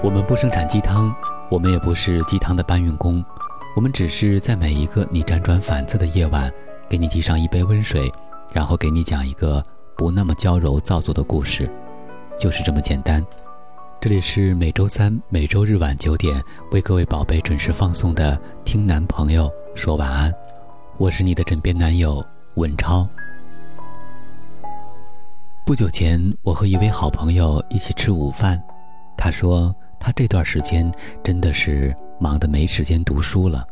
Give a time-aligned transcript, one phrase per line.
[0.00, 1.12] 我们不生产鸡汤，
[1.50, 3.22] 我们也不是鸡汤的搬运工，
[3.74, 6.50] 我们只是在每一个你辗转反侧的夜晚，
[6.88, 8.10] 给你递上一杯温水，
[8.52, 9.60] 然后给你讲一个
[9.96, 11.68] 不那么娇柔造作的故事，
[12.38, 13.24] 就是这么简单。
[14.00, 20.30] 这里是每周三、每周日晚九点为各位宝贝准时放送的《听男朋友说晚安》，
[20.96, 22.24] 我是你的枕边男友
[22.54, 23.06] 文超。
[25.66, 28.62] 不久前，我和一位好朋友一起吃午饭，
[29.16, 30.90] 他说他这段时间
[31.22, 33.66] 真的是忙得没时间读书了。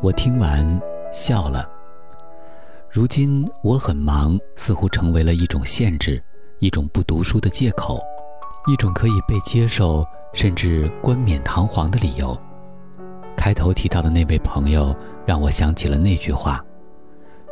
[0.00, 0.80] 我听完
[1.12, 1.68] 笑了。
[2.90, 6.22] 如今我很忙，似乎成为了一种限制，
[6.58, 8.00] 一种不读书的借口。
[8.68, 12.36] 一种可以被接受，甚至冠冕堂皇的理由。
[13.36, 14.94] 开头提到的那位朋友，
[15.26, 16.64] 让我想起了那句话：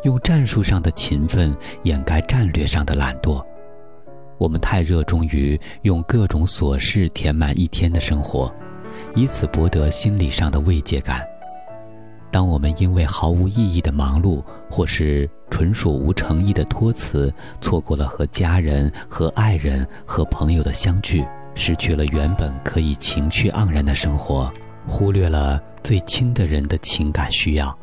[0.04, 3.44] 用战术上的勤奋掩盖战略上的懒惰。
[4.40, 8.50] 我们太热衷于用各种琐事填满一天的生活，
[9.14, 11.22] 以此博得心理上的慰藉感。
[12.30, 21.22] 当我们因为毫无意义的忙碌，或是纯属无诚意的托辞，错过了和家人、和爱人、和朋友的相聚，
[21.54, 24.50] 失去了原本可以情趣盎然的生活，
[24.88, 27.76] 忽略了最亲的人的情感需要，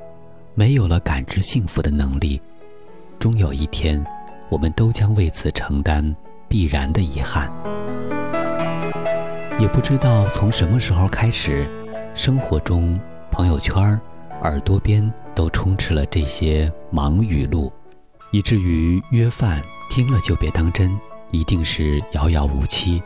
[0.55, 2.41] 没有了感知幸福的能力，
[3.19, 4.03] 终有一天，
[4.49, 6.15] 我们都将为此承担
[6.47, 7.51] 必然的遗憾。
[9.59, 11.67] 也不知道从什么时候开始，
[12.13, 12.99] 生活中
[13.31, 13.99] 朋友圈。
[14.43, 17.73] 耳朵边都充斥了这些忙语录，
[18.29, 20.95] 以至于约饭听了就别当真，
[21.31, 23.01] 一定是遥遥无期；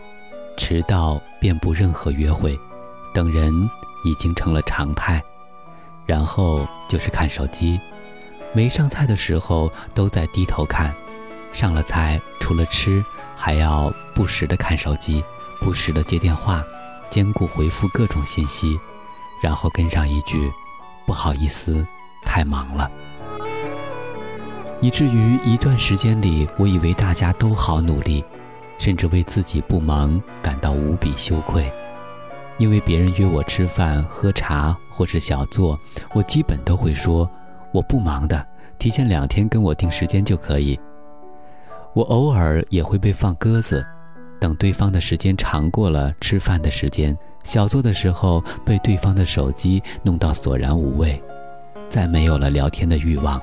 [0.57, 2.59] 迟到便不任何约会，
[3.13, 3.49] 等人
[4.03, 5.23] 已经成了常态。
[6.05, 7.79] 然后就是看手机，
[8.51, 10.93] 没上菜的时候都在低头看，
[11.51, 13.03] 上了菜除了吃，
[13.35, 15.23] 还要不时的看手机，
[15.59, 16.63] 不时的接电话，
[17.09, 18.79] 兼顾回复各种信息，
[19.41, 20.51] 然后跟上一句。
[21.03, 21.85] 不好意思，
[22.23, 22.89] 太忙了，
[24.79, 28.23] 以至于一段时间里，我以为大家都好努力，
[28.77, 31.69] 甚至为自己不忙感到无比羞愧。
[32.57, 35.77] 因为别人约我吃饭、喝茶或是小坐，
[36.13, 37.29] 我基本都会说
[37.73, 38.45] 我不忙的，
[38.77, 40.79] 提前两天跟我定时间就可以。
[41.93, 43.85] 我偶尔也会被放鸽子，
[44.39, 47.17] 等对方的时间长过了吃饭的时间。
[47.43, 51.21] 小坐的时候被对方的手机弄到索然无味，
[51.89, 53.41] 再没有了聊天的欲望。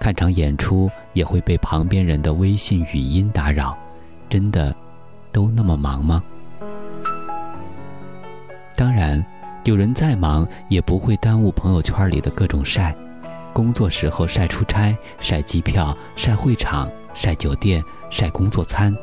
[0.00, 3.76] 看场演出也会被旁边人的微信语音打扰，
[4.30, 4.74] 真的
[5.30, 6.22] 都那么忙吗？
[8.76, 9.22] 当然，
[9.64, 12.96] 有人再忙也不会耽误朋友圈里的各种晒，
[13.52, 18.96] 工作时候晒出差、晒机票、晒会场、晒酒店、晒工作餐。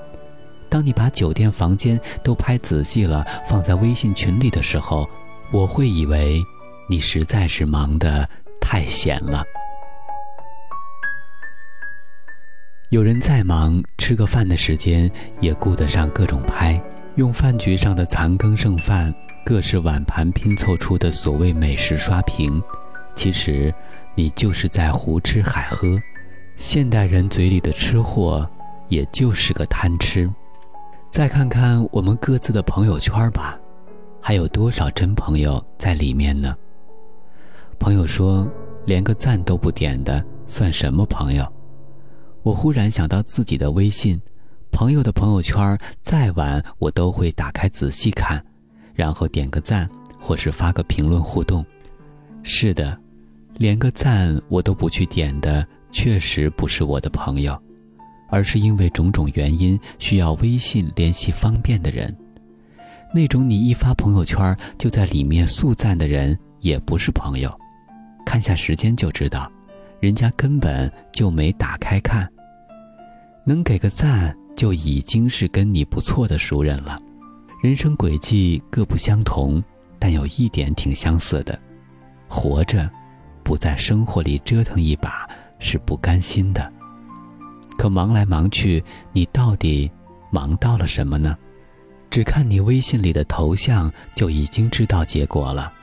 [0.70, 5.08] 当你把酒店房间都拍仔细了，放在微信群里的时候，
[5.52, 6.42] 我会以为
[6.90, 8.28] 你实在是忙得
[8.62, 9.44] 太闲了。
[12.90, 15.12] 有人再忙，吃个饭的时间
[15.42, 16.82] 也顾得上各种拍，
[17.16, 19.14] 用饭局上的残羹剩饭、
[19.46, 22.62] 各式碗盘拼凑出的所谓美食刷屏，
[23.14, 23.74] 其实
[24.16, 26.00] 你就是在胡吃海喝。
[26.58, 28.50] 现代人嘴里的吃货，
[28.88, 30.30] 也就是个贪吃。
[31.10, 33.58] 再看看我们各自的朋友圈吧，
[34.22, 36.56] 还有多少真朋友在里面呢？
[37.78, 38.48] 朋友说，
[38.86, 41.46] 连个赞都不点的，算什么朋友？
[42.42, 44.20] 我忽然想到自己的微信，
[44.72, 48.44] 朋友的朋友圈，再晚我都会打开仔细看，
[48.94, 49.90] 然后点个赞，
[50.20, 51.66] 或是发个评论互动。
[52.44, 52.98] 是的，
[53.56, 55.66] 连个赞我都不去点的，
[55.96, 57.58] 确实不是我的朋友。
[58.28, 62.14] 而是因为种种原因需要微信联系方便的人，
[63.14, 67.56] 那种你一发朋友圈就在里面速赞的人也不是朋友。
[68.26, 69.50] 看下时间就知道，
[70.02, 72.28] 人家根本就没打开看。
[73.46, 77.00] 能给个赞就已经是跟你不错的熟人了。
[77.64, 79.64] 人生轨迹各不相同，
[80.00, 81.58] 但有一点挺相似的：
[82.28, 82.90] 活着，
[83.44, 85.30] 不在生活里折腾一把
[85.60, 86.72] 是不甘心的。
[87.78, 89.92] 可忙来忙去，你到底
[90.32, 91.38] 忙到了什么呢？
[92.10, 95.74] 只看你微信里的头像就已经知道结果了，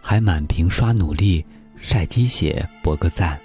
[0.00, 1.44] 还满屏刷努力、
[1.76, 3.38] 晒鸡血、博个赞。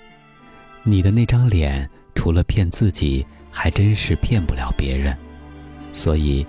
[0.82, 5.16] 你的那张脸，除了骗自己，还真是骗不了别人。
[5.92, 6.46] 所以，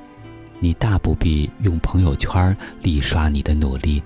[0.60, 4.02] 你大不必用朋友圈力刷你的努力。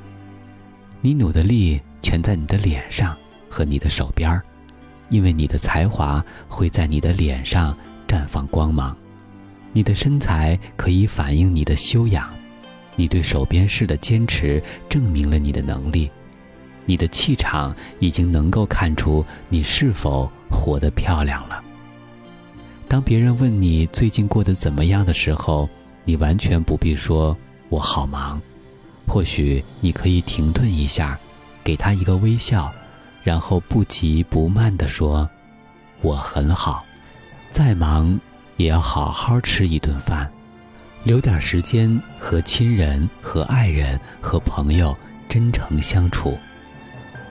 [1.00, 3.16] 你努的力全在你的脸上
[3.48, 4.42] 和你的手边儿。
[5.10, 7.76] 因为你的才华会在你的脸上
[8.08, 8.96] 绽放光芒，
[9.72, 12.30] 你的身材可以反映你的修养，
[12.96, 16.10] 你对手边事的坚持证明了你的能力，
[16.86, 21.62] 你的气场已经能够看出你是否活得漂亮了。
[22.88, 25.68] 当别人问你最近过得怎么样的时候，
[26.04, 27.36] 你完全不必说
[27.68, 28.40] “我好忙”，
[29.06, 31.18] 或许你可以停顿一下，
[31.62, 32.72] 给他一个微笑，
[33.22, 35.28] 然后不急不慢地说
[36.02, 36.84] ：“我很好。”
[37.50, 38.18] 再忙，
[38.56, 40.30] 也要好好吃一顿饭，
[41.02, 44.96] 留点时间和亲人、和爱人、和朋友
[45.28, 46.38] 真诚相处。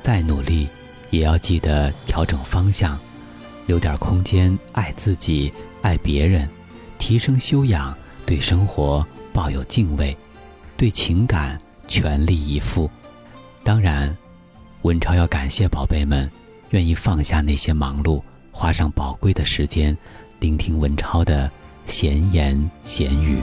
[0.02, 0.68] 再努力，
[1.10, 3.00] 也要记得调整方向，
[3.66, 5.52] 留点空间爱自己、
[5.82, 6.50] 爱别人，
[6.98, 7.96] 提升修养，
[8.26, 10.18] 对生活抱有敬畏，
[10.76, 12.90] 对情感全力以赴。
[13.64, 14.16] 当然，
[14.84, 16.30] 文超要感谢宝贝们，
[16.70, 18.22] 愿意放下那些忙碌。
[18.50, 19.96] 花上宝贵的时间，
[20.40, 21.52] 聆听文超的
[21.86, 23.40] 闲言闲语。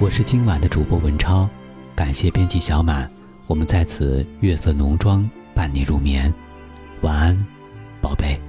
[0.00, 1.46] 我是今晚的主播文超，
[1.94, 3.10] 感谢编辑小满，
[3.46, 6.32] 我们在此月色浓妆伴你入眠，
[7.02, 7.46] 晚安，
[8.00, 8.40] 宝贝。